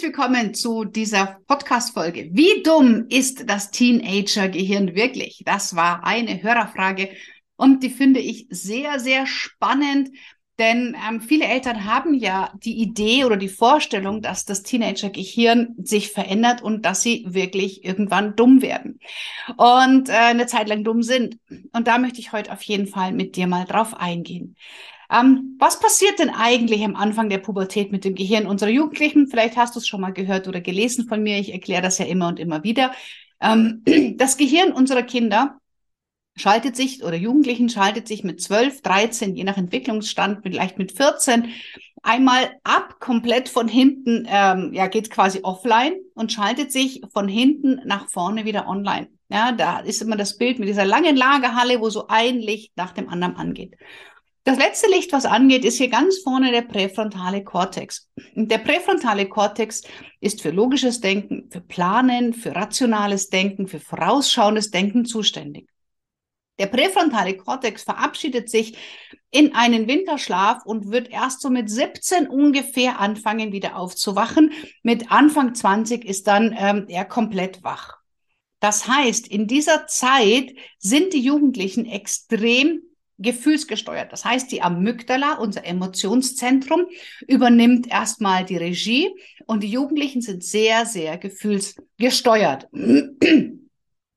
[0.00, 2.30] Herzlich willkommen zu dieser Podcast-Folge.
[2.32, 5.42] Wie dumm ist das Teenager-Gehirn wirklich?
[5.44, 7.10] Das war eine Hörerfrage
[7.56, 10.08] und die finde ich sehr, sehr spannend,
[10.58, 16.12] denn ähm, viele Eltern haben ja die Idee oder die Vorstellung, dass das Teenager-Gehirn sich
[16.12, 19.00] verändert und dass sie wirklich irgendwann dumm werden
[19.58, 21.36] und äh, eine Zeit lang dumm sind.
[21.72, 24.56] Und da möchte ich heute auf jeden Fall mit dir mal drauf eingehen.
[25.10, 29.26] Ähm, was passiert denn eigentlich am Anfang der Pubertät mit dem Gehirn unserer Jugendlichen?
[29.26, 31.38] Vielleicht hast du es schon mal gehört oder gelesen von mir.
[31.38, 32.92] Ich erkläre das ja immer und immer wieder.
[33.40, 33.82] Ähm,
[34.16, 35.58] das Gehirn unserer Kinder
[36.36, 41.48] schaltet sich oder Jugendlichen schaltet sich mit 12, 13, je nach Entwicklungsstand, vielleicht mit 14
[42.02, 47.80] einmal ab, komplett von hinten, ähm, ja, geht quasi offline und schaltet sich von hinten
[47.84, 49.08] nach vorne wieder online.
[49.28, 52.92] Ja, da ist immer das Bild mit dieser langen Lagerhalle, wo so ein Licht nach
[52.92, 53.76] dem anderen angeht.
[54.44, 58.10] Das letzte Licht, was angeht, ist hier ganz vorne der präfrontale Kortex.
[58.34, 59.82] Der präfrontale Kortex
[60.20, 65.68] ist für logisches Denken, für Planen, für rationales Denken, für vorausschauendes Denken zuständig.
[66.58, 68.76] Der präfrontale Kortex verabschiedet sich
[69.30, 74.52] in einen Winterschlaf und wird erst so mit 17 ungefähr anfangen, wieder aufzuwachen.
[74.82, 77.98] Mit Anfang 20 ist dann ähm, er komplett wach.
[78.58, 82.82] Das heißt, in dieser Zeit sind die Jugendlichen extrem
[83.20, 84.12] gefühlsgesteuert.
[84.12, 86.86] Das heißt, die Amygdala, unser Emotionszentrum,
[87.28, 89.10] übernimmt erstmal die Regie
[89.46, 92.68] und die Jugendlichen sind sehr, sehr gefühlsgesteuert.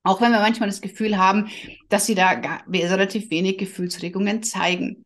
[0.06, 1.48] Auch wenn wir manchmal das Gefühl haben,
[1.88, 5.03] dass sie da relativ wenig Gefühlsregungen zeigen.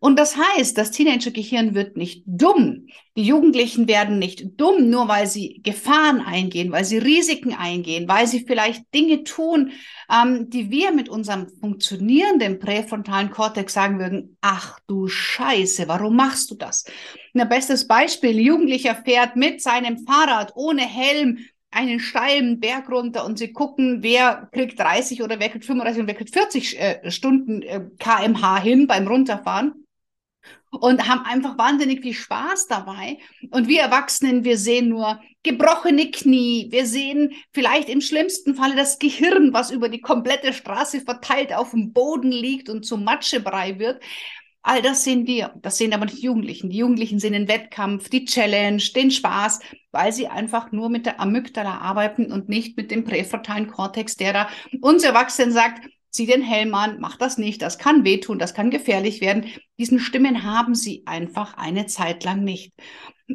[0.00, 2.88] Und das heißt, das Teenagergehirn wird nicht dumm.
[3.16, 8.26] Die Jugendlichen werden nicht dumm, nur weil sie Gefahren eingehen, weil sie Risiken eingehen, weil
[8.26, 9.72] sie vielleicht Dinge tun,
[10.10, 16.50] ähm, die wir mit unserem funktionierenden präfrontalen Kortex sagen würden, ach du Scheiße, warum machst
[16.50, 16.84] du das?
[17.34, 21.38] Ein bestes Beispiel, Jugendlicher fährt mit seinem Fahrrad ohne Helm
[21.70, 26.06] einen steilen Berg runter und sie gucken, wer kriegt 30 oder wer kriegt 35 und
[26.06, 29.83] wer kriegt 40 äh, Stunden äh, kmh hin beim Runterfahren
[30.70, 33.18] und haben einfach wahnsinnig viel Spaß dabei.
[33.50, 38.98] Und wir Erwachsenen, wir sehen nur gebrochene Knie, wir sehen vielleicht im schlimmsten Falle das
[38.98, 44.02] Gehirn, was über die komplette Straße verteilt auf dem Boden liegt und zu Matschebrei wird.
[44.66, 45.52] All das sehen wir.
[45.60, 46.70] Das sehen aber nicht die Jugendlichen.
[46.70, 49.60] Die Jugendlichen sehen den Wettkampf, die Challenge, den Spaß,
[49.92, 54.32] weil sie einfach nur mit der Amygdala arbeiten und nicht mit dem präfrontalen Kortex, der
[54.32, 54.48] da
[54.80, 58.70] uns Erwachsenen sagt, zieh den Helm an, mach das nicht, das kann wehtun, das kann
[58.70, 59.50] gefährlich werden.
[59.78, 62.72] Diesen Stimmen haben sie einfach eine Zeit lang nicht.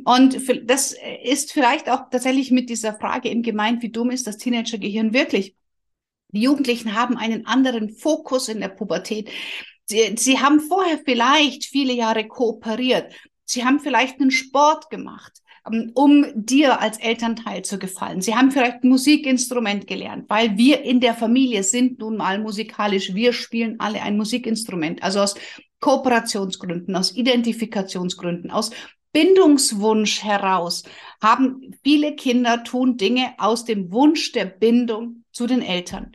[0.05, 4.37] Und das ist vielleicht auch tatsächlich mit dieser Frage im gemeint, wie dumm ist das
[4.37, 5.55] Teenagergehirn wirklich?
[6.31, 9.29] Die Jugendlichen haben einen anderen Fokus in der Pubertät.
[9.85, 13.13] Sie, sie haben vorher vielleicht viele Jahre kooperiert.
[13.43, 15.33] Sie haben vielleicht einen Sport gemacht.
[15.93, 18.21] Um dir als Elternteil zu gefallen.
[18.21, 23.13] Sie haben vielleicht ein Musikinstrument gelernt, weil wir in der Familie sind nun mal musikalisch.
[23.13, 25.03] Wir spielen alle ein Musikinstrument.
[25.03, 25.35] Also aus
[25.79, 28.71] Kooperationsgründen, aus Identifikationsgründen, aus
[29.11, 30.83] Bindungswunsch heraus
[31.21, 36.11] haben viele Kinder tun Dinge aus dem Wunsch der Bindung zu den Eltern.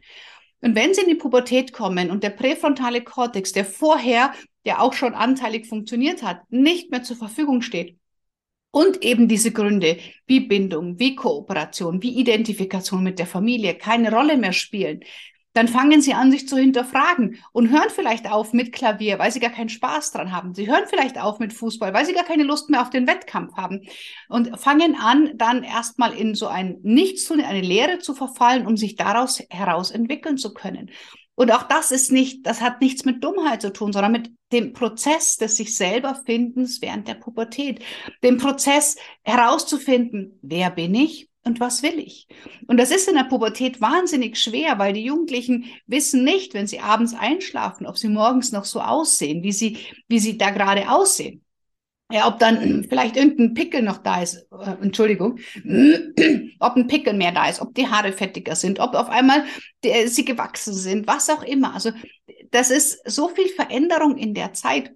[0.61, 4.33] Und wenn sie in die Pubertät kommen und der präfrontale Kortex, der vorher,
[4.65, 7.99] der auch schon anteilig funktioniert hat, nicht mehr zur Verfügung steht,
[8.75, 14.37] und eben diese Gründe wie Bindung, wie Kooperation, wie Identifikation mit der Familie keine Rolle
[14.37, 15.05] mehr spielen,
[15.53, 19.39] dann fangen sie an, sich zu hinterfragen und hören vielleicht auf mit Klavier, weil sie
[19.39, 20.55] gar keinen Spaß dran haben.
[20.55, 23.57] Sie hören vielleicht auf mit Fußball, weil sie gar keine Lust mehr auf den Wettkampf
[23.57, 23.83] haben
[24.29, 28.97] und fangen an, dann erstmal in so ein Nichts eine Lehre zu verfallen, um sich
[28.97, 30.91] daraus heraus entwickeln zu können.
[31.37, 34.73] Und auch das ist nicht, das hat nichts mit Dummheit zu tun, sondern mit dem
[34.73, 37.81] Prozess des sich selber Findens während der Pubertät.
[38.23, 42.29] Dem Prozess herauszufinden, wer bin ich und was will ich?
[42.69, 46.81] Und das ist in der Pubertät wahnsinnig schwer, weil die Jugendlichen wissen nicht, wenn sie
[46.81, 49.79] abends einschlafen, ob sie morgens noch so aussehen, wie sie,
[50.09, 51.45] wie sie da gerade aussehen.
[52.11, 55.39] Ja, ob dann vielleicht irgendein Pickel noch da ist, äh, Entschuldigung,
[56.61, 59.45] ob ein Pickel mehr da ist, ob die Haare fettiger sind, ob auf einmal
[59.83, 61.75] die, äh, sie gewachsen sind, was auch immer.
[61.75, 61.91] Also
[62.51, 64.93] das ist so viel Veränderung in der Zeit.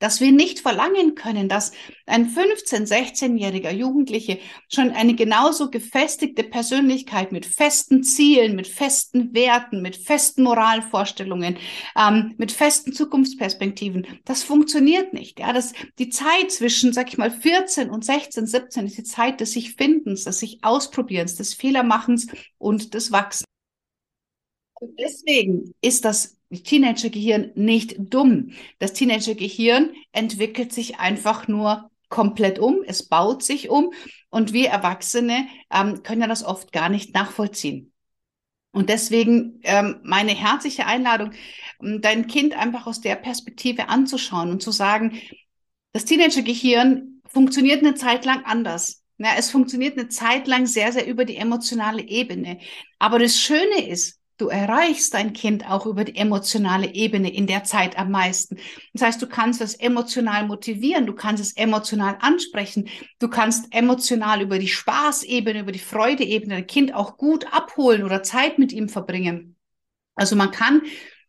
[0.00, 1.70] Dass wir nicht verlangen können, dass
[2.06, 9.82] ein 15-, 16-jähriger Jugendliche schon eine genauso gefestigte Persönlichkeit mit festen Zielen, mit festen Werten,
[9.82, 11.58] mit festen Moralvorstellungen,
[11.96, 15.38] ähm, mit festen Zukunftsperspektiven, das funktioniert nicht.
[15.38, 19.40] Ja, das, die Zeit zwischen, sag ich mal, 14 und 16, 17 ist die Zeit
[19.40, 22.26] des sich Findens, des sich Ausprobierens, des Fehlermachens
[22.58, 23.44] und des Wachsens.
[24.80, 28.52] Und deswegen ist das Teenagergehirn nicht dumm.
[28.78, 33.92] Das Teenagergehirn entwickelt sich einfach nur komplett um, es baut sich um
[34.30, 37.92] und wir Erwachsene ähm, können ja das oft gar nicht nachvollziehen.
[38.72, 41.32] Und deswegen ähm, meine herzliche Einladung,
[41.80, 45.20] dein Kind einfach aus der Perspektive anzuschauen und zu sagen,
[45.92, 49.02] das Teenagergehirn funktioniert eine Zeit lang anders.
[49.18, 52.58] Ja, es funktioniert eine Zeit lang sehr, sehr über die emotionale Ebene.
[52.98, 57.62] Aber das Schöne ist, Du erreichst dein Kind auch über die emotionale Ebene in der
[57.64, 58.56] Zeit am meisten.
[58.94, 62.88] Das heißt, du kannst es emotional motivieren, du kannst es emotional ansprechen,
[63.18, 68.22] du kannst emotional über die Spaßebene, über die Freudeebene dein Kind auch gut abholen oder
[68.22, 69.56] Zeit mit ihm verbringen.
[70.14, 70.80] Also man kann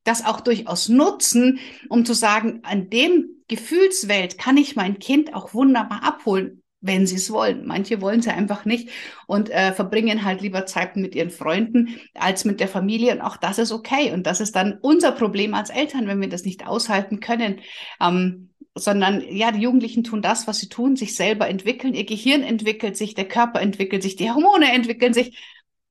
[0.06, 1.60] das auch durchaus nutzen,
[1.90, 7.16] um zu sagen, an dem Gefühlswelt kann ich mein Kind auch wunderbar abholen wenn sie
[7.16, 7.66] es wollen.
[7.66, 8.89] Manche wollen sie einfach nicht
[9.28, 13.13] und äh, verbringen halt lieber Zeit mit ihren Freunden als mit der Familie.
[13.13, 14.12] Und auch das ist okay.
[14.12, 17.62] Und das ist dann unser Problem als Eltern, wenn wir das nicht aushalten können.
[18.01, 22.42] Ähm, sondern ja, die Jugendlichen tun das, was sie tun, sich selber entwickeln, ihr Gehirn
[22.42, 25.38] entwickelt sich, der Körper entwickelt sich, die Hormone entwickeln sich,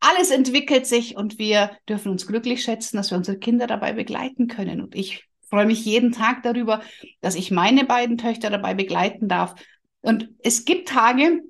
[0.00, 4.48] alles entwickelt sich und wir dürfen uns glücklich schätzen, dass wir unsere Kinder dabei begleiten
[4.48, 4.80] können.
[4.80, 6.80] Und ich freue mich jeden Tag darüber,
[7.20, 9.54] dass ich meine beiden Töchter dabei begleiten darf
[10.02, 11.42] und es gibt Tage,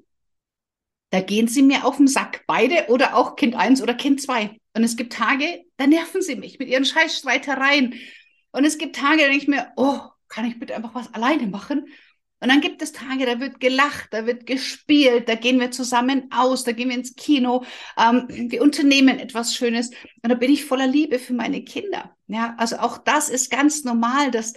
[1.11, 4.59] da gehen sie mir auf den Sack, beide oder auch Kind eins oder Kind zwei.
[4.75, 7.95] Und es gibt Tage, da nerven sie mich mit ihren Scheißstreitereien.
[8.53, 11.47] Und es gibt Tage, da denke ich mir, oh, kann ich bitte einfach was alleine
[11.47, 11.87] machen?
[12.43, 16.29] Und dann gibt es Tage, da wird gelacht, da wird gespielt, da gehen wir zusammen
[16.33, 17.65] aus, da gehen wir ins Kino,
[17.99, 19.91] ähm, wir unternehmen etwas Schönes.
[20.23, 22.17] Und da bin ich voller Liebe für meine Kinder.
[22.29, 24.55] Ja, also auch das ist ganz normal, dass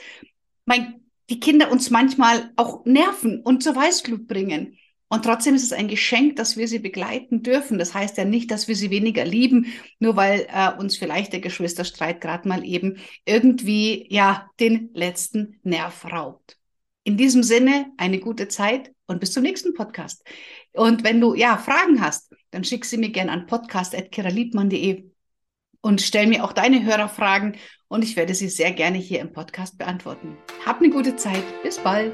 [0.66, 4.78] mein die Kinder uns manchmal auch nerven und zur Weißglut bringen.
[5.10, 7.78] Und trotzdem ist es ein Geschenk, dass wir sie begleiten dürfen.
[7.78, 9.68] Das heißt ja nicht, dass wir sie weniger lieben,
[10.00, 16.06] nur weil äh, uns vielleicht der Geschwisterstreit gerade mal eben irgendwie ja den letzten Nerv
[16.12, 16.58] raubt.
[17.04, 20.26] In diesem Sinne eine gute Zeit und bis zum nächsten Podcast.
[20.74, 25.13] Und wenn du ja Fragen hast, dann schick sie mir gerne an podcast@kiraliebmann.de
[25.84, 27.58] und stell mir auch deine Hörerfragen
[27.90, 30.38] und ich werde sie sehr gerne hier im Podcast beantworten.
[30.66, 31.44] Hab eine gute Zeit.
[31.62, 32.14] Bis bald.